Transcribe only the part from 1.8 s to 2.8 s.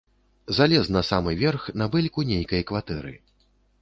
на бэльку нейкай